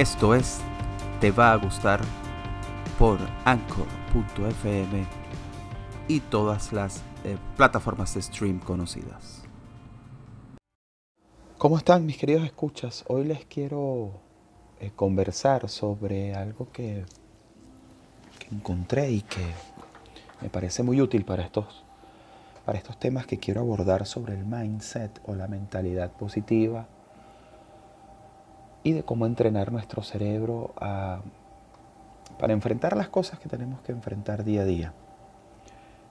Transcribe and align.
Esto 0.00 0.34
es 0.34 0.60
Te 1.20 1.30
va 1.30 1.52
a 1.52 1.56
gustar 1.56 2.00
por 2.98 3.18
anchor.fm 3.44 5.06
y 6.08 6.20
todas 6.20 6.72
las 6.72 7.02
eh, 7.22 7.36
plataformas 7.58 8.14
de 8.14 8.22
stream 8.22 8.60
conocidas. 8.60 9.42
¿Cómo 11.58 11.76
están 11.76 12.06
mis 12.06 12.16
queridos 12.16 12.44
escuchas? 12.44 13.04
Hoy 13.08 13.24
les 13.24 13.44
quiero 13.44 14.12
eh, 14.80 14.90
conversar 14.96 15.68
sobre 15.68 16.34
algo 16.34 16.72
que, 16.72 17.04
que 18.38 18.54
encontré 18.54 19.10
y 19.10 19.20
que 19.20 19.44
me 20.40 20.48
parece 20.48 20.82
muy 20.82 21.02
útil 21.02 21.26
para 21.26 21.42
estos, 21.42 21.84
para 22.64 22.78
estos 22.78 22.98
temas 22.98 23.26
que 23.26 23.38
quiero 23.38 23.60
abordar 23.60 24.06
sobre 24.06 24.32
el 24.32 24.46
mindset 24.46 25.20
o 25.26 25.34
la 25.34 25.46
mentalidad 25.46 26.10
positiva 26.12 26.88
y 28.82 28.92
de 28.92 29.02
cómo 29.02 29.26
entrenar 29.26 29.72
nuestro 29.72 30.02
cerebro 30.02 30.72
para 32.38 32.52
enfrentar 32.52 32.96
las 32.96 33.08
cosas 33.08 33.38
que 33.38 33.48
tenemos 33.48 33.80
que 33.82 33.92
enfrentar 33.92 34.44
día 34.44 34.62
a 34.62 34.64
día. 34.64 34.94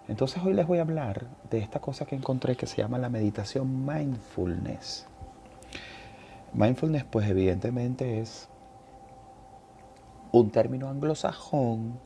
Entonces 0.07 0.41
hoy 0.43 0.53
les 0.53 0.65
voy 0.65 0.79
a 0.79 0.81
hablar 0.81 1.27
de 1.49 1.59
esta 1.59 1.79
cosa 1.79 2.05
que 2.05 2.15
encontré 2.15 2.55
que 2.55 2.65
se 2.65 2.77
llama 2.77 2.97
la 2.97 3.09
meditación 3.09 3.85
mindfulness. 3.85 5.07
Mindfulness 6.53 7.03
pues 7.05 7.29
evidentemente 7.29 8.19
es 8.19 8.49
un 10.31 10.49
término 10.51 10.89
anglosajón, 10.89 11.99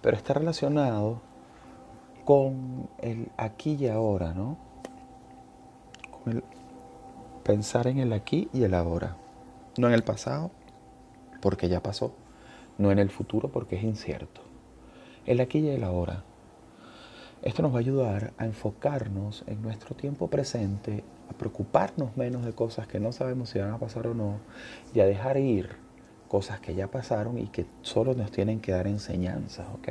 pero 0.00 0.16
está 0.16 0.34
relacionado 0.34 1.20
con 2.24 2.88
el 2.98 3.30
aquí 3.36 3.76
y 3.78 3.88
ahora, 3.88 4.34
¿no? 4.34 4.56
Con 6.10 6.34
el 6.34 6.44
pensar 7.42 7.88
en 7.88 7.98
el 7.98 8.12
aquí 8.12 8.48
y 8.52 8.62
el 8.62 8.74
ahora. 8.74 9.16
No 9.78 9.88
en 9.88 9.94
el 9.94 10.02
pasado, 10.02 10.50
porque 11.40 11.68
ya 11.68 11.82
pasó. 11.82 12.14
No 12.78 12.90
en 12.90 12.98
el 12.98 13.10
futuro, 13.10 13.50
porque 13.50 13.76
es 13.76 13.84
incierto. 13.84 14.40
El 15.26 15.40
aquí 15.40 15.60
y 15.60 15.68
el 15.68 15.84
ahora. 15.84 16.24
Esto 17.42 17.62
nos 17.62 17.72
va 17.72 17.76
a 17.76 17.80
ayudar 17.80 18.32
a 18.38 18.44
enfocarnos 18.44 19.44
en 19.46 19.62
nuestro 19.62 19.94
tiempo 19.96 20.28
presente, 20.28 21.04
a 21.28 21.32
preocuparnos 21.32 22.16
menos 22.16 22.44
de 22.44 22.52
cosas 22.52 22.86
que 22.86 23.00
no 23.00 23.10
sabemos 23.12 23.48
si 23.48 23.58
van 23.58 23.72
a 23.72 23.78
pasar 23.78 24.06
o 24.06 24.14
no, 24.14 24.36
y 24.94 25.00
a 25.00 25.06
dejar 25.06 25.38
ir 25.38 25.70
cosas 26.28 26.60
que 26.60 26.74
ya 26.74 26.88
pasaron 26.88 27.38
y 27.38 27.46
que 27.48 27.66
solo 27.82 28.14
nos 28.14 28.30
tienen 28.30 28.60
que 28.60 28.72
dar 28.72 28.86
enseñanzas, 28.86 29.66
¿ok? 29.74 29.88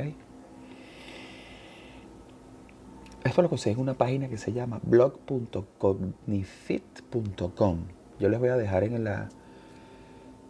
Esto 3.24 3.42
lo 3.42 3.48
conseguí 3.48 3.74
en 3.74 3.80
una 3.80 3.94
página 3.94 4.28
que 4.28 4.38
se 4.38 4.52
llama 4.52 4.80
blog.cognifit.com. 4.82 7.78
Yo 8.18 8.28
les 8.28 8.40
voy 8.40 8.48
a 8.48 8.56
dejar 8.56 8.82
en 8.84 9.04
la, 9.04 9.28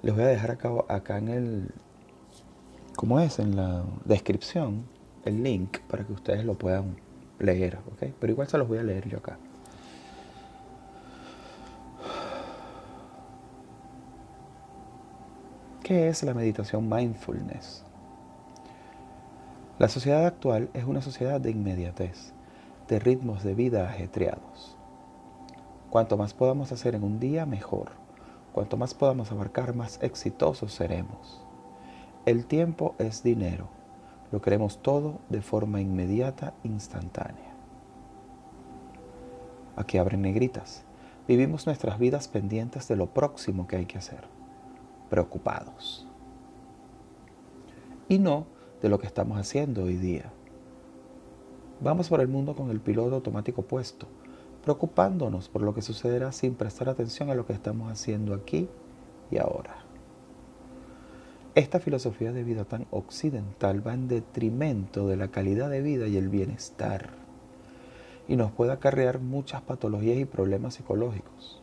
les 0.03 0.15
voy 0.15 0.25
a 0.25 0.27
dejar 0.27 0.51
acá, 0.51 0.71
acá 0.89 1.19
en 1.19 1.29
el, 1.29 1.71
¿cómo 2.97 3.21
es? 3.21 3.39
En 3.39 3.57
la 3.57 3.85
descripción, 4.05 4.85
el 5.25 5.43
link 5.43 5.79
para 5.89 6.05
que 6.05 6.13
ustedes 6.13 6.45
lo 6.45 6.55
puedan 6.55 6.97
leer, 7.39 7.79
¿ok? 7.93 8.13
Pero 8.19 8.33
igual 8.33 8.49
se 8.49 8.59
los 8.59 8.69
voy 8.69 8.79
a 8.79 8.83
leer 8.83 9.09
yo 9.09 9.19
acá. 9.19 9.39
¿Qué 15.83 16.09
es 16.09 16.23
la 16.23 16.35
meditación 16.35 16.89
mindfulness? 16.89 17.85
La 19.79 19.89
sociedad 19.89 20.27
actual 20.27 20.71
es 20.75 20.85
una 20.85 21.03
sociedad 21.03 21.41
de 21.41 21.51
inmediatez, 21.51 22.33
de 22.89 22.99
ritmos 22.99 23.43
de 23.43 23.55
vida 23.55 23.89
ajetreados. 23.89 24.77
Cuanto 25.91 26.17
más 26.17 26.35
podamos 26.35 26.73
hacer 26.73 26.95
en 26.95 27.05
un 27.05 27.19
día, 27.19 27.47
mejor. 27.47 28.02
Cuanto 28.53 28.77
más 28.77 28.93
podamos 28.93 29.33
abarcar, 29.33 29.75
más 29.75 29.99
exitosos 30.03 30.73
seremos. 30.73 31.43
El 32.27 32.45
tiempo 32.47 32.95
es 32.99 33.23
dinero. 33.23 33.69
Lo 34.31 34.41
queremos 34.43 34.83
todo 34.83 35.21
de 35.31 35.41
forma 35.41 35.81
inmediata, 35.81 36.55
instantánea. 36.63 37.55
Aquí 39.75 39.97
abren 39.97 40.23
negritas. 40.23 40.85
Vivimos 41.27 41.67
nuestras 41.67 41.99
vidas 41.99 42.29
pendientes 42.29 42.89
de 42.89 42.97
lo 42.97 43.07
próximo 43.07 43.67
que 43.67 43.77
hay 43.77 43.87
que 43.87 43.99
hacer. 43.99 44.25
Preocupados. 45.09 46.07
Y 48.09 48.19
no 48.19 48.47
de 48.83 48.89
lo 48.91 48.99
que 48.99 49.07
estamos 49.07 49.39
haciendo 49.39 49.85
hoy 49.85 49.97
día. 49.97 50.31
Vamos 51.81 52.09
por 52.09 52.21
el 52.21 52.29
mundo 52.29 52.55
con 52.55 52.71
el 52.71 52.81
piloto 52.81 53.15
automático 53.15 53.63
puesto 53.63 54.07
preocupándonos 54.63 55.49
por 55.49 55.63
lo 55.63 55.75
que 55.75 55.83
sucederá 55.83 56.33
sin 56.33 56.55
prestar 56.55 56.89
atención 56.89 57.31
a 57.31 57.35
lo 57.35 57.47
que 57.47 57.53
estamos 57.53 57.91
haciendo 57.91 58.35
aquí 58.35 58.69
y 59.31 59.39
ahora. 59.39 59.77
Esta 61.55 61.81
filosofía 61.81 62.33
de 62.33 62.45
vida 62.45 62.65
tan 62.65 62.87
occidental 62.91 63.87
va 63.87 63.93
en 63.93 64.09
detrimento 64.09 65.07
de 65.07 65.17
la 65.17 65.29
calidad 65.29 65.69
de 65.69 65.83
vida 65.83 66.07
y 66.07 66.17
el 66.17 66.29
bienestar 66.29 67.11
y 68.27 68.37
nos 68.37 68.53
puede 68.53 68.73
acarrear 68.73 69.19
muchas 69.19 69.61
patologías 69.63 70.17
y 70.17 70.25
problemas 70.25 70.75
psicológicos. 70.75 71.61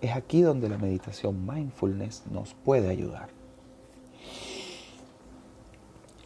Es 0.00 0.16
aquí 0.16 0.42
donde 0.42 0.68
la 0.68 0.78
meditación 0.78 1.46
mindfulness 1.46 2.24
nos 2.30 2.54
puede 2.54 2.88
ayudar. 2.88 3.28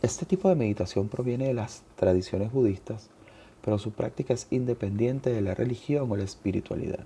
Este 0.01 0.25
tipo 0.25 0.49
de 0.49 0.55
meditación 0.55 1.09
proviene 1.09 1.49
de 1.49 1.55
las 1.55 1.83
tradiciones 1.97 2.53
budistas 2.53 3.11
pero 3.63 3.79
su 3.79 3.93
práctica 3.93 4.35
es 4.35 4.47
independiente 4.51 5.31
de 5.31 5.41
la 5.41 5.55
religión 5.55 6.11
o 6.11 6.17
la 6.17 6.25
espiritualidad. 6.25 7.05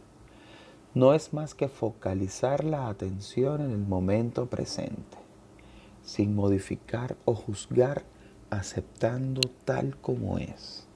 No 0.95 1.15
es 1.15 1.33
más 1.33 1.55
que 1.55 1.69
focalizar 1.69 2.65
la 2.65 2.89
atención 2.89 3.63
en 3.63 3.71
el 3.71 3.79
momento 3.79 4.47
presente, 4.47 5.17
sin 6.03 6.35
modificar 6.35 7.17
o 7.25 7.35
juzgar, 7.35 8.05
aceptando 8.51 9.41
tal 9.65 9.97
como 9.97 10.39
es. 10.39 10.87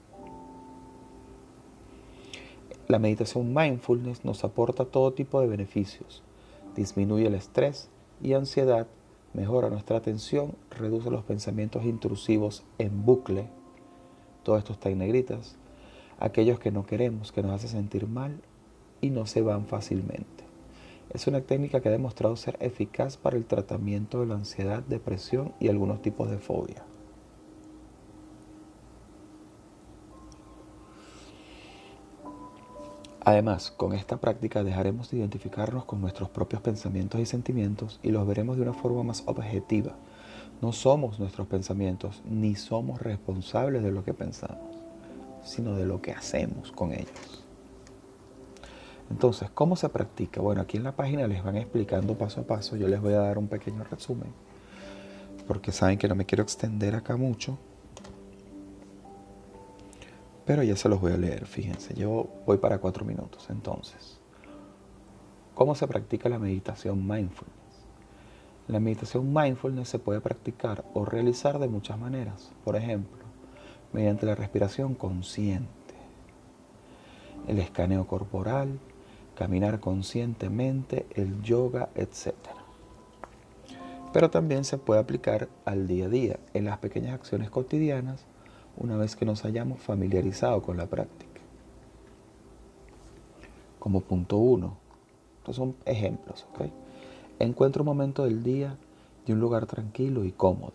La 2.87 2.99
meditación 2.99 3.53
mindfulness 3.53 4.23
nos 4.23 4.45
aporta 4.45 4.85
todo 4.85 5.11
tipo 5.11 5.41
de 5.41 5.47
beneficios. 5.47 6.23
Disminuye 6.75 7.27
el 7.27 7.35
estrés 7.35 7.89
y 8.21 8.33
ansiedad, 8.33 8.87
mejora 9.33 9.69
nuestra 9.69 9.97
atención, 9.97 10.55
reduce 10.69 11.09
los 11.09 11.25
pensamientos 11.25 11.83
intrusivos 11.83 12.63
en 12.77 13.03
bucle, 13.03 13.49
todo 14.47 14.57
esto 14.57 14.71
está 14.71 14.89
negritas, 14.91 15.57
aquellos 16.21 16.57
que 16.57 16.71
no 16.71 16.85
queremos, 16.85 17.33
que 17.33 17.43
nos 17.43 17.51
hace 17.51 17.67
sentir 17.67 18.07
mal 18.07 18.39
y 19.01 19.09
no 19.09 19.25
se 19.25 19.41
van 19.41 19.67
fácilmente. 19.67 20.45
Es 21.09 21.27
una 21.27 21.41
técnica 21.41 21.81
que 21.81 21.89
ha 21.89 21.91
demostrado 21.91 22.37
ser 22.37 22.55
eficaz 22.61 23.17
para 23.17 23.35
el 23.35 23.43
tratamiento 23.43 24.21
de 24.21 24.27
la 24.27 24.35
ansiedad, 24.35 24.83
depresión 24.83 25.51
y 25.59 25.67
algunos 25.67 26.01
tipos 26.01 26.29
de 26.29 26.37
fobia. 26.37 26.85
Además, 33.19 33.71
con 33.71 33.91
esta 33.91 34.15
práctica 34.15 34.63
dejaremos 34.63 35.11
de 35.11 35.17
identificarnos 35.17 35.83
con 35.83 35.99
nuestros 35.99 36.29
propios 36.29 36.61
pensamientos 36.61 37.19
y 37.19 37.25
sentimientos 37.25 37.99
y 38.01 38.11
los 38.11 38.25
veremos 38.25 38.55
de 38.55 38.63
una 38.63 38.73
forma 38.73 39.03
más 39.03 39.23
objetiva, 39.25 39.97
no 40.61 40.71
somos 40.71 41.19
nuestros 41.19 41.47
pensamientos, 41.47 42.21
ni 42.25 42.55
somos 42.55 43.01
responsables 43.01 43.83
de 43.83 43.91
lo 43.91 44.03
que 44.03 44.13
pensamos, 44.13 44.75
sino 45.43 45.75
de 45.75 45.85
lo 45.85 46.01
que 46.01 46.11
hacemos 46.11 46.71
con 46.71 46.91
ellos. 46.91 47.43
Entonces, 49.09 49.49
¿cómo 49.51 49.75
se 49.75 49.87
practica? 49.89 50.41
Bueno, 50.41 50.61
aquí 50.61 50.77
en 50.77 50.83
la 50.83 50.95
página 50.95 51.27
les 51.27 51.43
van 51.43 51.57
explicando 51.57 52.17
paso 52.17 52.41
a 52.41 52.43
paso. 52.43 52.75
Yo 52.75 52.87
les 52.87 52.99
voy 52.99 53.13
a 53.13 53.19
dar 53.19 53.37
un 53.37 53.47
pequeño 53.47 53.83
resumen, 53.83 54.33
porque 55.47 55.71
saben 55.71 55.97
que 55.97 56.07
no 56.07 56.15
me 56.15 56.25
quiero 56.25 56.43
extender 56.43 56.95
acá 56.95 57.15
mucho. 57.15 57.57
Pero 60.45 60.63
ya 60.63 60.75
se 60.75 60.89
los 60.89 60.99
voy 60.99 61.11
a 61.11 61.17
leer, 61.17 61.45
fíjense. 61.45 61.93
Yo 61.93 62.27
voy 62.45 62.57
para 62.57 62.79
cuatro 62.79 63.05
minutos. 63.05 63.47
Entonces, 63.49 64.19
¿cómo 65.53 65.75
se 65.75 65.87
practica 65.87 66.29
la 66.29 66.39
meditación 66.39 67.05
mindful? 67.05 67.56
La 68.67 68.81
meditación 68.81 69.33
mindfulness 69.33 69.87
se 69.87 69.99
puede 69.99 70.19
practicar 70.19 70.83
o 70.93 71.05
realizar 71.05 71.57
de 71.57 71.69
muchas 71.69 71.97
maneras. 71.97 72.51
Por 72.65 72.75
ejemplo, 72.75 73.23
mediante 73.93 74.25
la 74.25 74.35
respiración 74.35 74.93
consciente, 74.93 75.71
el 77.47 77.59
escaneo 77.59 78.05
corporal, 78.07 78.77
caminar 79.35 79.79
conscientemente, 79.79 81.05
el 81.15 81.41
yoga, 81.43 81.89
etc. 81.95 82.33
Pero 84.11 84.29
también 84.29 84.65
se 84.65 84.77
puede 84.77 84.99
aplicar 84.99 85.47
al 85.63 85.87
día 85.87 86.07
a 86.07 86.09
día, 86.09 86.39
en 86.53 86.65
las 86.65 86.79
pequeñas 86.79 87.13
acciones 87.13 87.49
cotidianas, 87.49 88.25
una 88.75 88.97
vez 88.97 89.15
que 89.15 89.25
nos 89.25 89.45
hayamos 89.45 89.79
familiarizado 89.79 90.61
con 90.61 90.75
la 90.75 90.87
práctica. 90.87 91.39
Como 93.79 94.01
punto 94.01 94.35
uno. 94.35 94.75
Estos 95.37 95.55
son 95.55 95.77
ejemplos, 95.85 96.45
¿ok? 96.53 96.69
Encuentra 97.39 97.81
un 97.83 97.87
momento 97.87 98.23
del 98.23 98.43
día 98.43 98.77
de 99.25 99.33
un 99.33 99.39
lugar 99.39 99.65
tranquilo 99.65 100.23
y 100.23 100.31
cómodo. 100.31 100.73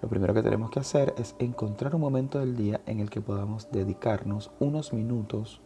Lo 0.00 0.08
primero 0.08 0.32
que 0.32 0.42
tenemos 0.42 0.70
que 0.70 0.80
hacer 0.80 1.14
es 1.18 1.34
encontrar 1.38 1.94
un 1.94 2.00
momento 2.00 2.38
del 2.38 2.56
día 2.56 2.80
en 2.86 3.00
el 3.00 3.10
que 3.10 3.20
podamos 3.20 3.70
dedicarnos 3.72 4.50
unos 4.60 4.92
minutos 4.92 5.60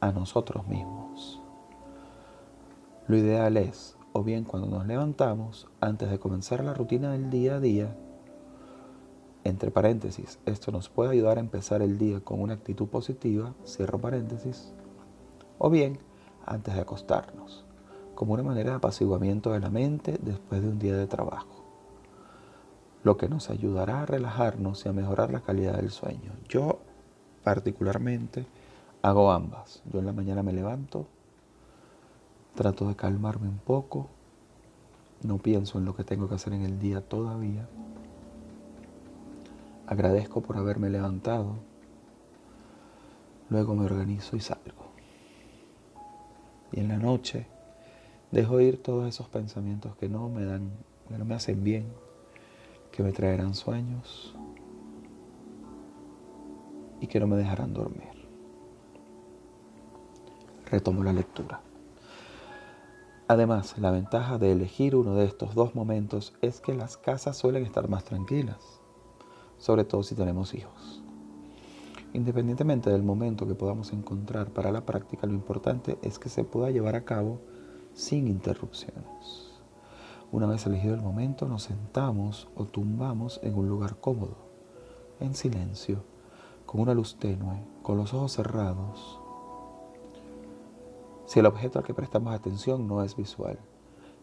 a 0.00 0.12
nosotros 0.12 0.66
mismos. 0.66 1.40
Lo 3.08 3.16
ideal 3.16 3.56
es 3.56 3.96
o 4.12 4.22
bien 4.22 4.44
cuando 4.44 4.68
nos 4.68 4.86
levantamos, 4.86 5.68
antes 5.80 6.10
de 6.10 6.18
comenzar 6.18 6.64
la 6.64 6.74
rutina 6.74 7.12
del 7.12 7.30
día 7.30 7.56
a 7.56 7.60
día, 7.60 7.96
entre 9.44 9.70
paréntesis, 9.70 10.38
esto 10.46 10.70
nos 10.70 10.88
puede 10.88 11.10
ayudar 11.10 11.38
a 11.38 11.40
empezar 11.40 11.80
el 11.80 11.96
día 11.96 12.20
con 12.20 12.40
una 12.40 12.54
actitud 12.54 12.88
positiva, 12.88 13.54
cierro 13.64 13.98
paréntesis, 13.98 14.72
o 15.58 15.70
bien 15.70 15.98
antes 16.44 16.74
de 16.74 16.80
acostarnos, 16.80 17.64
como 18.20 18.34
una 18.34 18.42
manera 18.42 18.72
de 18.72 18.76
apaciguamiento 18.76 19.50
de 19.52 19.60
la 19.60 19.70
mente 19.70 20.18
después 20.20 20.60
de 20.60 20.68
un 20.68 20.78
día 20.78 20.94
de 20.94 21.06
trabajo, 21.06 21.64
lo 23.02 23.16
que 23.16 23.30
nos 23.30 23.48
ayudará 23.48 24.02
a 24.02 24.04
relajarnos 24.04 24.84
y 24.84 24.90
a 24.90 24.92
mejorar 24.92 25.32
la 25.32 25.40
calidad 25.40 25.76
del 25.76 25.88
sueño. 25.88 26.34
Yo 26.46 26.80
particularmente 27.42 28.44
hago 29.00 29.32
ambas. 29.32 29.82
Yo 29.90 30.00
en 30.00 30.04
la 30.04 30.12
mañana 30.12 30.42
me 30.42 30.52
levanto, 30.52 31.06
trato 32.54 32.86
de 32.88 32.94
calmarme 32.94 33.48
un 33.48 33.56
poco, 33.56 34.08
no 35.22 35.38
pienso 35.38 35.78
en 35.78 35.86
lo 35.86 35.96
que 35.96 36.04
tengo 36.04 36.28
que 36.28 36.34
hacer 36.34 36.52
en 36.52 36.66
el 36.66 36.78
día 36.78 37.00
todavía 37.00 37.66
Agradezco 39.86 40.42
por 40.42 40.58
haberme 40.58 40.90
levantado. 40.90 41.54
Luego 43.48 43.74
me 43.74 43.86
organizo 43.86 44.36
y 44.36 44.40
salgo. 44.40 44.92
Y 46.70 46.80
en 46.80 46.88
la 46.88 46.98
noche 46.98 47.48
dejo 48.30 48.60
ir 48.60 48.82
todos 48.82 49.08
esos 49.08 49.28
pensamientos 49.28 49.96
que 49.96 50.08
no 50.08 50.28
me 50.28 50.44
dan, 50.44 50.70
que 51.08 51.18
no 51.18 51.24
me 51.24 51.34
hacen 51.34 51.62
bien, 51.62 51.86
que 52.92 53.02
me 53.02 53.12
traerán 53.12 53.54
sueños 53.54 54.34
y 57.00 57.06
que 57.06 57.20
no 57.20 57.26
me 57.26 57.36
dejarán 57.36 57.72
dormir. 57.72 58.08
Retomo 60.66 61.02
la 61.02 61.12
lectura. 61.12 61.60
Además, 63.28 63.78
la 63.78 63.90
ventaja 63.90 64.38
de 64.38 64.52
elegir 64.52 64.96
uno 64.96 65.14
de 65.14 65.24
estos 65.24 65.54
dos 65.54 65.74
momentos 65.74 66.34
es 66.42 66.60
que 66.60 66.74
las 66.74 66.96
casas 66.96 67.36
suelen 67.36 67.64
estar 67.64 67.88
más 67.88 68.04
tranquilas 68.04 68.80
sobre 69.60 69.84
todo 69.84 70.02
si 70.02 70.14
tenemos 70.14 70.54
hijos. 70.54 71.02
Independientemente 72.12 72.90
del 72.90 73.04
momento 73.04 73.46
que 73.46 73.54
podamos 73.54 73.92
encontrar 73.92 74.48
para 74.48 74.72
la 74.72 74.84
práctica, 74.84 75.28
lo 75.28 75.34
importante 75.34 75.96
es 76.02 76.18
que 76.18 76.28
se 76.28 76.42
pueda 76.42 76.70
llevar 76.70 76.96
a 76.96 77.04
cabo 77.04 77.40
sin 77.94 78.28
interrupciones. 78.28 79.50
Una 80.32 80.46
vez 80.46 80.64
elegido 80.66 80.94
el 80.94 81.02
momento, 81.02 81.48
nos 81.48 81.64
sentamos 81.64 82.48
o 82.54 82.64
tumbamos 82.64 83.40
en 83.42 83.56
un 83.56 83.68
lugar 83.68 83.96
cómodo, 83.96 84.36
en 85.18 85.34
silencio, 85.34 86.04
con 86.66 86.80
una 86.80 86.94
luz 86.94 87.16
tenue, 87.18 87.64
con 87.82 87.96
los 87.96 88.14
ojos 88.14 88.32
cerrados. 88.32 89.18
Si 91.26 91.40
el 91.40 91.46
objeto 91.46 91.78
al 91.78 91.84
que 91.84 91.94
prestamos 91.94 92.32
atención 92.32 92.86
no 92.86 93.02
es 93.02 93.16
visual, 93.16 93.58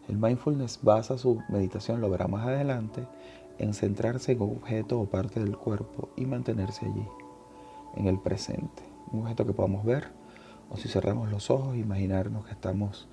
el 0.08 0.16
mindfulness 0.16 0.80
basa 0.82 1.18
su 1.18 1.42
meditación, 1.50 2.00
lo 2.00 2.08
verá 2.08 2.26
más 2.26 2.46
adelante, 2.46 3.06
en 3.58 3.74
centrarse 3.74 4.32
en 4.32 4.40
un 4.40 4.56
objeto 4.56 4.98
o 4.98 5.06
parte 5.06 5.40
del 5.40 5.58
cuerpo 5.58 6.08
y 6.16 6.24
mantenerse 6.24 6.86
allí, 6.86 7.06
en 7.96 8.06
el 8.06 8.18
presente. 8.18 8.82
Un 9.12 9.22
objeto 9.22 9.44
que 9.44 9.52
podamos 9.52 9.84
ver, 9.84 10.10
o 10.70 10.76
si 10.76 10.88
cerramos 10.88 11.30
los 11.30 11.50
ojos, 11.50 11.76
imaginarnos 11.76 12.44
que 12.46 12.52
estamos 12.52 13.08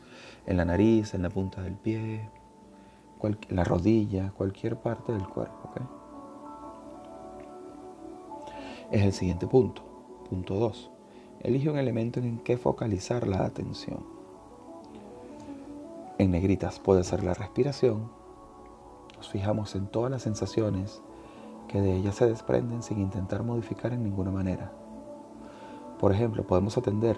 en 0.46 0.58
la 0.58 0.66
nariz, 0.66 1.14
en 1.14 1.22
la 1.22 1.30
punta 1.30 1.62
del 1.62 1.76
pie, 1.76 2.30
la 3.50 3.64
rodilla, 3.64 4.32
cualquier 4.32 4.78
parte 4.78 5.12
del 5.12 5.28
cuerpo. 5.28 5.66
Es 8.92 9.04
el 9.04 9.14
siguiente 9.14 9.48
punto. 9.48 9.82
Punto 10.30 10.56
2. 10.56 10.92
Elige 11.42 11.70
un 11.70 11.78
elemento 11.78 12.20
en 12.20 12.40
que 12.40 12.58
focalizar 12.58 13.28
la 13.28 13.46
atención. 13.46 14.06
En 16.18 16.32
negritas 16.32 16.80
puede 16.80 17.04
ser 17.04 17.24
la 17.24 17.34
respiración, 17.34 18.10
nos 19.18 19.30
fijamos 19.30 19.76
en 19.76 19.88
todas 19.88 20.12
las 20.12 20.22
sensaciones 20.22 21.02
que 21.68 21.82
de 21.82 21.96
ellas 21.96 22.16
se 22.16 22.28
desprenden 22.28 22.84
sin 22.84 23.00
intentar 23.00 23.44
modificar 23.44 23.92
en 23.92 24.04
ninguna 24.04 24.32
manera. 24.32 24.72
Por 26.00 26.14
ejemplo, 26.14 26.46
podemos 26.46 26.78
atender 26.78 27.18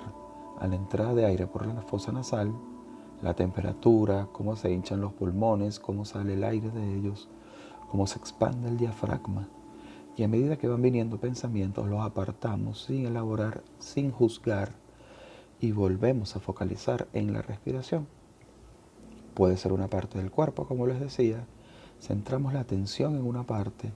a 0.59 0.67
la 0.67 0.75
entrada 0.75 1.13
de 1.13 1.25
aire 1.25 1.47
por 1.47 1.65
la 1.65 1.81
fosa 1.81 2.11
nasal, 2.11 2.53
la 3.21 3.33
temperatura, 3.33 4.27
cómo 4.31 4.55
se 4.55 4.71
hinchan 4.71 5.01
los 5.01 5.13
pulmones, 5.13 5.79
cómo 5.79 6.05
sale 6.05 6.33
el 6.33 6.43
aire 6.43 6.69
de 6.69 6.95
ellos, 6.95 7.29
cómo 7.89 8.07
se 8.07 8.19
expande 8.19 8.69
el 8.69 8.77
diafragma. 8.77 9.47
Y 10.15 10.23
a 10.23 10.27
medida 10.27 10.57
que 10.57 10.67
van 10.67 10.81
viniendo 10.81 11.19
pensamientos, 11.19 11.87
los 11.87 12.01
apartamos 12.01 12.83
sin 12.83 13.05
elaborar, 13.05 13.63
sin 13.79 14.11
juzgar 14.11 14.71
y 15.59 15.71
volvemos 15.71 16.35
a 16.35 16.39
focalizar 16.39 17.07
en 17.13 17.33
la 17.33 17.41
respiración. 17.41 18.07
Puede 19.33 19.57
ser 19.57 19.73
una 19.73 19.87
parte 19.87 20.17
del 20.17 20.31
cuerpo, 20.31 20.67
como 20.67 20.87
les 20.87 20.99
decía, 20.99 21.45
centramos 22.01 22.53
la 22.53 22.61
atención 22.61 23.15
en 23.15 23.25
una 23.25 23.43
parte, 23.43 23.91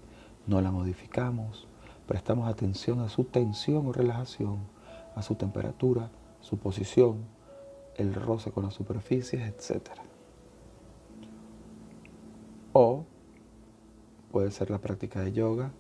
no 0.48 0.62
la 0.62 0.72
modificamos, 0.72 1.68
prestamos 2.08 2.48
atención 2.48 3.00
a 3.00 3.10
su 3.10 3.24
tensión 3.24 3.88
o 3.88 3.94
relajación, 3.94 4.60
a 5.16 5.22
su 5.22 5.36
temperatura, 5.36 6.10
su 6.42 6.58
posición, 6.58 7.26
el 7.96 8.14
roce 8.14 8.52
con 8.52 8.66
las 8.66 8.74
superficies, 8.74 9.42
etc. 9.42 9.90
O 12.74 13.06
puede 14.32 14.52
ser 14.52 14.70
la 14.70 14.80
práctica 14.80 15.22
de 15.22 15.32
yoga 15.32 15.72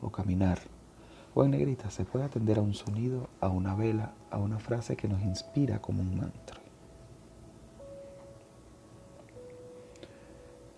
o 0.00 0.10
caminar. 0.10 0.58
O 1.34 1.44
en 1.44 1.52
negrita 1.52 1.90
se 1.90 2.04
puede 2.04 2.24
atender 2.24 2.58
a 2.58 2.62
un 2.62 2.74
sonido, 2.74 3.28
a 3.40 3.48
una 3.48 3.74
vela, 3.74 4.12
a 4.30 4.38
una 4.38 4.58
frase 4.58 4.96
que 4.96 5.08
nos 5.08 5.22
inspira 5.22 5.80
como 5.80 6.00
un 6.02 6.16
mantra. 6.16 6.60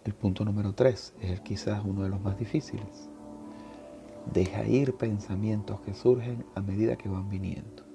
El 0.04 0.14
punto 0.14 0.44
número 0.44 0.74
tres 0.74 1.14
es 1.20 1.30
el 1.30 1.42
quizás 1.42 1.82
uno 1.84 2.02
de 2.02 2.08
los 2.08 2.20
más 2.20 2.38
difíciles. 2.38 3.08
Deja 4.32 4.64
ir 4.64 4.96
pensamientos 4.96 5.80
que 5.80 5.94
surgen 5.94 6.44
a 6.54 6.60
medida 6.60 6.96
que 6.96 7.08
van 7.08 7.28
viniendo. 7.28 7.89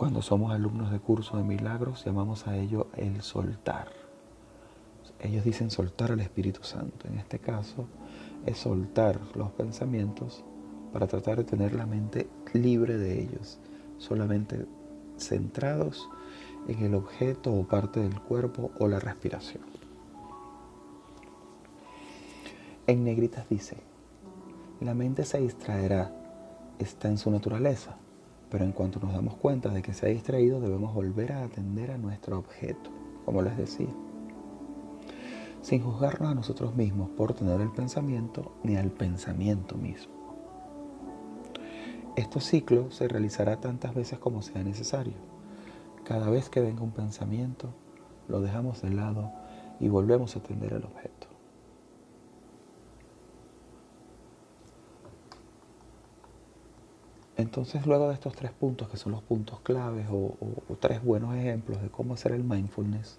Cuando 0.00 0.22
somos 0.22 0.50
alumnos 0.50 0.90
de 0.90 0.98
curso 0.98 1.36
de 1.36 1.44
milagros 1.44 2.06
llamamos 2.06 2.46
a 2.46 2.56
ello 2.56 2.86
el 2.96 3.20
soltar. 3.20 3.88
Ellos 5.20 5.44
dicen 5.44 5.70
soltar 5.70 6.10
al 6.10 6.20
Espíritu 6.20 6.64
Santo. 6.64 7.06
En 7.06 7.18
este 7.18 7.38
caso 7.38 7.84
es 8.46 8.56
soltar 8.56 9.20
los 9.34 9.50
pensamientos 9.50 10.42
para 10.94 11.06
tratar 11.06 11.36
de 11.36 11.44
tener 11.44 11.74
la 11.74 11.84
mente 11.84 12.30
libre 12.54 12.96
de 12.96 13.20
ellos, 13.20 13.58
solamente 13.98 14.64
centrados 15.18 16.08
en 16.66 16.82
el 16.82 16.94
objeto 16.94 17.52
o 17.52 17.68
parte 17.68 18.00
del 18.00 18.18
cuerpo 18.22 18.70
o 18.78 18.88
la 18.88 19.00
respiración. 19.00 19.64
En 22.86 23.04
negritas 23.04 23.50
dice, 23.50 23.76
la 24.80 24.94
mente 24.94 25.26
se 25.26 25.40
distraerá, 25.42 26.10
está 26.78 27.08
en 27.08 27.18
su 27.18 27.30
naturaleza, 27.30 27.98
pero 28.50 28.64
en 28.64 28.72
cuanto 28.72 29.00
nos 29.00 29.12
damos 29.12 29.36
cuenta 29.36 29.68
de 29.68 29.82
que 29.82 29.94
se 29.94 30.06
ha 30.06 30.08
distraído 30.08 30.60
debemos 30.60 30.94
volver 30.94 31.32
a 31.32 31.44
atender 31.44 31.90
a 31.90 31.98
nuestro 31.98 32.38
objeto, 32.38 32.90
como 33.24 33.42
les 33.42 33.56
decía, 33.56 33.88
sin 35.62 35.82
juzgarnos 35.82 36.32
a 36.32 36.34
nosotros 36.34 36.74
mismos 36.74 37.10
por 37.10 37.34
tener 37.34 37.60
el 37.60 37.70
pensamiento 37.70 38.52
ni 38.62 38.76
al 38.76 38.90
pensamiento 38.90 39.76
mismo. 39.76 40.12
Este 42.16 42.40
ciclo 42.40 42.90
se 42.90 43.08
realizará 43.08 43.60
tantas 43.60 43.94
veces 43.94 44.18
como 44.18 44.42
sea 44.42 44.62
necesario. 44.64 45.14
Cada 46.04 46.28
vez 46.28 46.48
que 46.48 46.60
venga 46.60 46.82
un 46.82 46.90
pensamiento, 46.90 47.72
lo 48.28 48.40
dejamos 48.40 48.82
de 48.82 48.90
lado 48.90 49.30
y 49.78 49.88
volvemos 49.88 50.34
a 50.34 50.40
atender 50.40 50.74
al 50.74 50.84
objeto. 50.84 51.29
Entonces, 57.40 57.86
luego 57.86 58.08
de 58.08 58.14
estos 58.14 58.34
tres 58.34 58.52
puntos, 58.52 58.88
que 58.88 58.96
son 58.96 59.12
los 59.12 59.22
puntos 59.22 59.60
claves 59.60 60.06
o, 60.10 60.36
tres 60.78 61.02
buenos 61.02 61.34
ejemplos 61.34 61.80
de 61.80 61.88
cómo 61.88 62.14
hacer 62.14 62.32
el 62.32 62.44
mindfulness, 62.44 63.18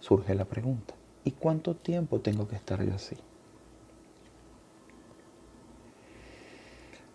surge 0.00 0.34
la 0.34 0.44
pregunta, 0.44 0.94
¿y 1.24 1.32
cuánto 1.32 1.76
tiempo 1.76 2.20
tengo 2.20 2.48
que 2.48 2.56
estar 2.56 2.84
yo 2.84 2.94
así? 2.94 3.16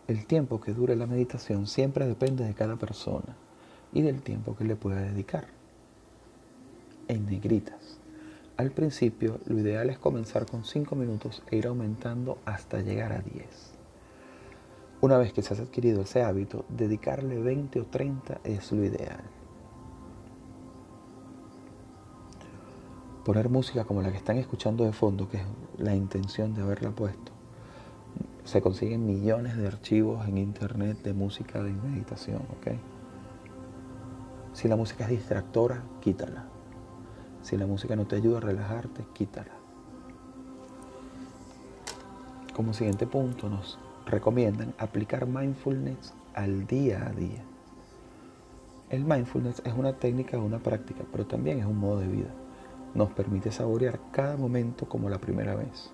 El 0.08 0.26
tiempo 0.26 0.62
que 0.62 0.72
dure 0.72 0.96
la 0.96 1.08
meditación 1.08 1.68
siempre 1.68 2.08
depende 2.08 2.46
de 2.46 2.54
cada 2.54 2.76
persona 2.76 3.36
y 3.92 4.02
del 4.02 4.22
tiempo 4.22 4.56
que 4.56 4.64
le 4.64 4.76
pueda 4.76 5.02
dedicar. 5.02 5.48
En 7.08 7.26
negritas. 7.26 8.00
Al 8.56 8.72
principio, 8.72 9.40
lo 9.46 9.60
ideal 9.60 9.90
es 9.90 9.98
comenzar 9.98 10.46
con 10.46 10.64
5 10.64 10.96
minutos 10.96 11.44
e 11.52 11.58
ir 11.58 11.68
aumentando 11.68 12.38
hasta 12.46 12.82
llegar 12.82 13.12
a 13.12 13.20
10. 13.20 13.75
Una 15.02 15.18
vez 15.18 15.34
que 15.34 15.42
se 15.42 15.54
ha 15.54 15.58
adquirido 15.58 16.02
ese 16.02 16.24
hábito, 16.24 16.66
dedicarle 16.70 17.40
20 17.40 17.82
o 17.82 17.86
30 17.86 18.40
es 18.44 18.72
lo 18.72 18.84
ideal. 18.84 19.24
Poner 23.26 23.50
música 23.50 23.86
como 23.86 24.02
la 24.02 24.12
que 24.12 24.18
están 24.18 24.38
escuchando 24.38 24.86
de 24.86 24.94
fondo, 24.94 25.28
que 25.28 25.38
es 25.38 25.44
la 25.78 25.96
intención 25.96 26.54
de 26.54 26.62
haberla 26.62 26.92
puesto. 26.92 27.32
Se 28.46 28.62
consiguen 28.62 29.06
millones 29.06 29.58
de 29.58 29.68
archivos 29.68 30.28
en 30.28 30.38
internet 30.38 31.02
de 31.04 31.14
música 31.14 31.62
de 31.62 31.72
meditación, 31.74 32.44
¿ok? 32.60 32.76
Si 34.54 34.68
la 34.68 34.76
música 34.76 35.04
es 35.04 35.10
distractora, 35.10 35.84
quítala. 36.02 36.46
Si 37.42 37.58
la 37.58 37.68
música 37.68 37.96
no 37.96 38.06
te 38.06 38.16
ayuda 38.16 38.38
a 38.38 38.42
relajarte, 38.42 39.06
quítala. 39.14 39.52
Como 42.56 42.74
siguiente 42.74 43.06
punto 43.06 43.50
nos 43.50 43.78
recomiendan 44.06 44.74
aplicar 44.78 45.26
mindfulness 45.28 46.14
al 46.34 46.68
día 46.68 47.08
a 47.08 47.12
día. 47.12 47.44
El 48.90 49.04
mindfulness 49.04 49.62
es 49.66 49.74
una 49.74 49.94
técnica 49.94 50.38
una 50.38 50.60
práctica, 50.60 51.04
pero 51.12 51.26
también 51.26 51.60
es 51.60 51.66
un 51.66 51.80
modo 51.80 52.00
de 52.00 52.08
vida. 52.08 52.30
Nos 52.94 53.10
permite 53.12 53.52
saborear 53.52 54.00
cada 54.12 54.38
momento 54.38 54.88
como 54.88 55.10
la 55.10 55.20
primera 55.20 55.56
vez, 55.56 55.92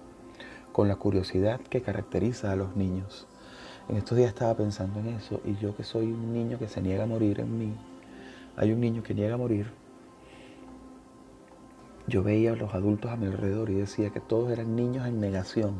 con 0.72 0.88
la 0.88 0.98
curiosidad 0.98 1.62
que 1.62 1.82
caracteriza 1.82 2.52
a 2.52 2.56
los 2.56 2.76
niños. 2.76 3.28
En 3.90 3.98
estos 3.98 4.18
días 4.18 4.30
estaba 4.30 4.56
pensando 4.56 5.00
en 5.00 5.08
eso 5.08 5.42
y 5.46 5.56
yo 5.56 5.76
que 5.76 5.84
soy 5.84 6.12
un 6.12 6.34
niño 6.34 6.60
que 6.60 6.68
se 6.68 6.82
niega 6.82 7.04
a 7.04 7.08
morir 7.08 7.40
en 7.40 7.58
mí, 7.58 7.74
hay 8.58 8.74
un 8.74 8.82
niño 8.82 9.04
que 9.04 9.14
niega 9.14 9.36
a 9.36 9.38
morir. 9.38 9.72
Yo 12.08 12.24
veía 12.24 12.54
a 12.54 12.56
los 12.56 12.74
adultos 12.74 13.10
a 13.10 13.16
mi 13.16 13.28
alrededor 13.28 13.70
y 13.70 13.76
decía 13.76 14.10
que 14.10 14.20
todos 14.20 14.52
eran 14.52 14.76
niños 14.76 15.08
en 15.08 15.20
negación. 15.20 15.76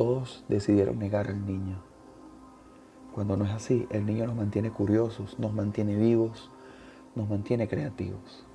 Todos 0.00 0.42
decidieron 0.48 0.98
negar 0.98 1.26
al 1.26 1.44
niño. 1.44 1.76
Cuando 3.14 3.36
no 3.36 3.44
es 3.44 3.50
así, 3.50 3.86
el 3.90 4.06
niño 4.06 4.26
nos 4.26 4.34
mantiene 4.34 4.70
curiosos, 4.70 5.38
nos 5.38 5.52
mantiene 5.52 5.94
vivos, 5.94 6.50
nos 7.14 7.28
mantiene 7.28 7.68
creativos. 7.68 8.46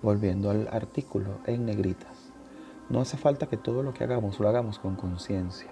Volviendo 0.00 0.48
al 0.48 0.66
artículo 0.68 1.40
en 1.44 1.66
negritas. 1.66 2.32
No 2.88 3.02
hace 3.02 3.18
falta 3.18 3.46
que 3.46 3.58
todo 3.58 3.82
lo 3.82 3.92
que 3.92 4.04
hagamos 4.04 4.40
lo 4.40 4.48
hagamos 4.48 4.78
con 4.78 4.96
conciencia, 4.96 5.68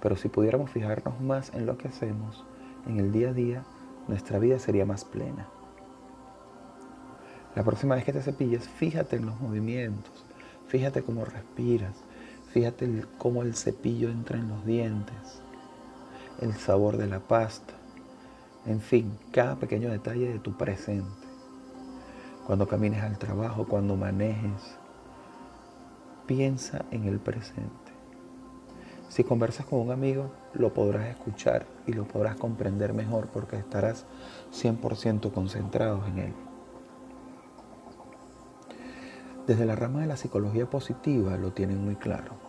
pero 0.00 0.14
si 0.14 0.28
pudiéramos 0.28 0.70
fijarnos 0.70 1.20
más 1.20 1.52
en 1.52 1.66
lo 1.66 1.78
que 1.78 1.88
hacemos 1.88 2.44
en 2.86 3.00
el 3.00 3.10
día 3.10 3.30
a 3.30 3.32
día, 3.32 3.64
nuestra 4.06 4.38
vida 4.38 4.60
sería 4.60 4.86
más 4.86 5.04
plena. 5.04 5.48
La 7.56 7.64
próxima 7.64 7.96
vez 7.96 8.04
que 8.04 8.12
te 8.12 8.22
cepilles, 8.22 8.68
fíjate 8.68 9.16
en 9.16 9.26
los 9.26 9.40
movimientos, 9.40 10.24
fíjate 10.68 11.02
cómo 11.02 11.24
respiras, 11.24 12.04
fíjate 12.52 13.04
cómo 13.18 13.42
el 13.42 13.54
cepillo 13.54 14.10
entra 14.10 14.38
en 14.38 14.48
los 14.48 14.64
dientes, 14.64 15.42
el 16.40 16.54
sabor 16.54 16.96
de 16.96 17.06
la 17.06 17.20
pasta, 17.20 17.74
en 18.66 18.80
fin, 18.80 19.16
cada 19.32 19.56
pequeño 19.56 19.90
detalle 19.90 20.32
de 20.32 20.38
tu 20.38 20.56
presente. 20.56 21.28
Cuando 22.46 22.66
camines 22.66 23.02
al 23.02 23.18
trabajo, 23.18 23.66
cuando 23.66 23.96
manejes, 23.96 24.76
piensa 26.26 26.84
en 26.90 27.04
el 27.04 27.20
presente. 27.20 27.70
Si 29.08 29.24
conversas 29.24 29.66
con 29.66 29.80
un 29.80 29.90
amigo, 29.90 30.30
lo 30.54 30.72
podrás 30.72 31.08
escuchar 31.08 31.66
y 31.86 31.92
lo 31.92 32.04
podrás 32.04 32.36
comprender 32.36 32.92
mejor 32.92 33.28
porque 33.28 33.56
estarás 33.56 34.06
100% 34.52 35.32
concentrado 35.32 36.06
en 36.06 36.18
él. 36.18 36.32
Desde 39.46 39.66
la 39.66 39.74
rama 39.74 40.02
de 40.02 40.06
la 40.06 40.16
psicología 40.16 40.66
positiva 40.66 41.36
lo 41.36 41.52
tienen 41.52 41.84
muy 41.84 41.96
claro. 41.96 42.39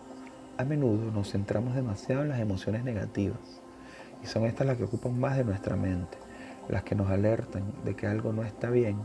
A 0.62 0.64
menudo 0.64 1.10
nos 1.10 1.32
centramos 1.32 1.74
demasiado 1.74 2.22
en 2.22 2.28
las 2.28 2.38
emociones 2.38 2.84
negativas 2.84 3.40
y 4.22 4.28
son 4.28 4.44
estas 4.44 4.64
las 4.64 4.76
que 4.76 4.84
ocupan 4.84 5.18
más 5.18 5.36
de 5.36 5.42
nuestra 5.42 5.74
mente, 5.74 6.16
las 6.68 6.84
que 6.84 6.94
nos 6.94 7.10
alertan 7.10 7.64
de 7.84 7.96
que 7.96 8.06
algo 8.06 8.32
no 8.32 8.44
está 8.44 8.70
bien 8.70 8.96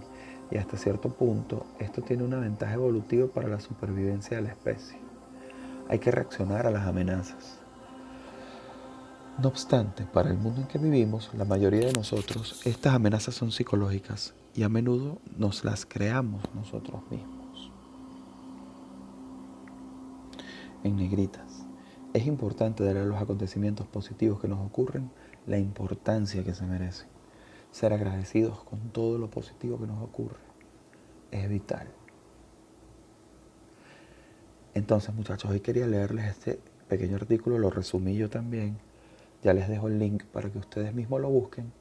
y 0.51 0.57
hasta 0.57 0.77
cierto 0.77 1.09
punto 1.09 1.65
esto 1.79 2.03
tiene 2.03 2.23
una 2.23 2.37
ventaja 2.37 2.75
evolutiva 2.75 3.25
para 3.25 3.47
la 3.47 3.59
supervivencia 3.59 4.37
de 4.37 4.43
la 4.43 4.49
especie. 4.49 4.99
Hay 5.89 5.97
que 5.97 6.11
reaccionar 6.11 6.67
a 6.67 6.71
las 6.71 6.85
amenazas. 6.85 7.57
No 9.41 9.47
obstante, 9.47 10.03
para 10.03 10.29
el 10.29 10.37
mundo 10.37 10.61
en 10.61 10.67
que 10.67 10.77
vivimos, 10.77 11.31
la 11.33 11.45
mayoría 11.45 11.87
de 11.87 11.93
nosotros, 11.93 12.61
estas 12.65 12.93
amenazas 12.93 13.33
son 13.33 13.51
psicológicas 13.51 14.35
y 14.53 14.61
a 14.61 14.69
menudo 14.69 15.17
nos 15.35 15.65
las 15.65 15.87
creamos 15.87 16.43
nosotros 16.53 17.01
mismos. 17.09 17.37
En 20.83 20.95
negritas, 20.95 21.47
es 22.13 22.25
importante 22.25 22.83
darle 22.83 23.01
a 23.01 23.05
los 23.05 23.21
acontecimientos 23.21 23.87
positivos 23.87 24.39
que 24.39 24.47
nos 24.47 24.65
ocurren 24.65 25.11
la 25.45 25.57
importancia 25.57 26.43
que 26.43 26.53
se 26.53 26.65
merecen 26.65 27.07
ser 27.71 27.93
agradecidos 27.93 28.63
con 28.63 28.89
todo 28.89 29.17
lo 29.17 29.29
positivo 29.29 29.79
que 29.79 29.87
nos 29.87 30.01
ocurre 30.01 30.39
es 31.31 31.47
vital. 31.49 31.87
Entonces, 34.73 35.13
muchachos, 35.13 35.51
hoy 35.51 35.59
quería 35.59 35.87
leerles 35.87 36.25
este 36.25 36.59
pequeño 36.87 37.17
artículo, 37.17 37.59
lo 37.59 37.69
resumí 37.69 38.15
yo 38.15 38.29
también. 38.29 38.77
Ya 39.43 39.53
les 39.53 39.67
dejo 39.67 39.87
el 39.87 39.99
link 39.99 40.23
para 40.25 40.49
que 40.49 40.57
ustedes 40.57 40.93
mismos 40.93 41.21
lo 41.21 41.29
busquen 41.29 41.71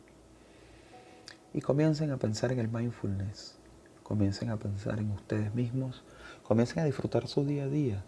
y 1.55 1.61
comiencen 1.61 2.11
a 2.11 2.19
pensar 2.19 2.53
en 2.53 2.59
el 2.59 2.69
mindfulness. 2.69 3.57
Comiencen 4.03 4.51
a 4.51 4.59
pensar 4.59 4.99
en 4.99 5.11
ustedes 5.11 5.55
mismos. 5.55 6.05
Comiencen 6.43 6.81
a 6.81 6.85
disfrutar 6.85 7.27
su 7.29 7.45
día 7.45 7.65
a 7.65 7.69
día. 7.69 8.05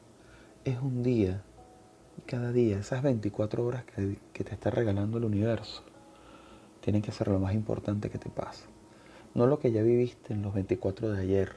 Es 0.65 0.79
un 0.81 1.03
día 1.03 1.43
cada 2.27 2.53
día, 2.53 2.79
esas 2.79 3.03
24 3.03 3.65
horas 3.65 3.85
que, 3.85 4.45
te 4.45 4.53
está 4.55 4.71
regalando 4.71 5.19
el 5.19 5.25
universo 5.25 5.83
tienen 6.81 7.03
que 7.03 7.13
ser 7.13 7.29
lo 7.29 7.39
más 7.39 7.55
importante 7.55 8.11
que 8.11 8.19
te 8.19 8.31
pasa. 8.31 8.65
No 9.35 9.47
lo 9.47 9.59
que 9.59 9.73
ya 9.73 9.83
viviste 9.83 10.33
en 10.33 10.43
los 10.43 10.55
24 10.55 11.11
de 11.11 11.21
ayer, 11.21 11.53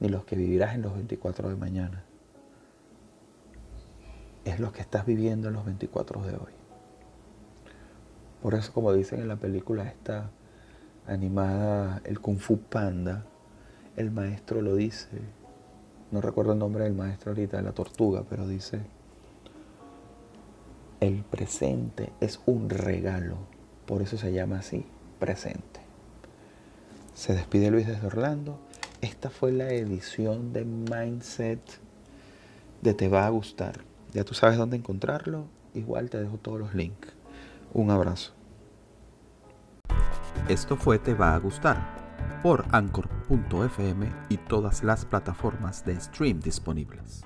ni 0.00 0.08
los 0.08 0.24
que 0.24 0.36
vivirás 0.36 0.74
en 0.74 0.82
los 0.82 0.94
24 0.94 1.48
de 1.48 1.56
mañana. 1.56 2.04
Es 4.44 4.60
lo 4.60 4.72
que 4.72 4.80
estás 4.80 5.04
viviendo 5.04 5.48
en 5.48 5.54
los 5.54 5.64
24 5.64 6.22
de 6.22 6.32
hoy. 6.36 6.52
Por 8.42 8.54
eso, 8.54 8.72
como 8.72 8.92
dicen 8.92 9.20
en 9.20 9.28
la 9.28 9.36
película 9.36 9.84
esta 9.84 10.30
animada, 11.06 12.00
el 12.04 12.20
Kung 12.20 12.38
Fu 12.38 12.58
Panda, 12.58 13.26
el 13.96 14.10
maestro 14.10 14.62
lo 14.62 14.74
dice, 14.74 15.08
no 16.10 16.20
recuerdo 16.20 16.52
el 16.52 16.58
nombre 16.58 16.84
del 16.84 16.94
maestro 16.94 17.32
ahorita, 17.32 17.56
de 17.56 17.62
la 17.62 17.72
tortuga, 17.72 18.24
pero 18.28 18.46
dice, 18.46 18.80
el 21.00 21.22
presente 21.24 22.12
es 22.20 22.40
un 22.46 22.70
regalo 22.70 23.38
por 23.86 24.02
eso 24.02 24.18
se 24.18 24.32
llama 24.32 24.58
así, 24.58 24.84
presente. 25.20 25.80
Se 27.14 27.34
despide 27.34 27.70
Luis 27.70 27.86
desde 27.86 28.06
Orlando. 28.06 28.58
Esta 29.00 29.30
fue 29.30 29.52
la 29.52 29.70
edición 29.70 30.52
de 30.52 30.64
Mindset 30.64 31.60
de 32.82 32.94
Te 32.94 33.08
va 33.08 33.26
a 33.26 33.30
gustar. 33.30 33.84
Ya 34.12 34.24
tú 34.24 34.34
sabes 34.34 34.58
dónde 34.58 34.76
encontrarlo. 34.76 35.46
Igual 35.72 36.10
te 36.10 36.20
dejo 36.20 36.38
todos 36.38 36.58
los 36.58 36.74
links. 36.74 37.14
Un 37.72 37.90
abrazo. 37.92 38.32
Esto 40.48 40.76
fue 40.76 40.98
Te 40.98 41.14
va 41.14 41.34
a 41.34 41.38
gustar 41.38 41.94
por 42.42 42.64
anchor.fm 42.72 44.12
y 44.28 44.36
todas 44.36 44.82
las 44.82 45.04
plataformas 45.04 45.84
de 45.84 46.00
stream 46.00 46.40
disponibles. 46.40 47.24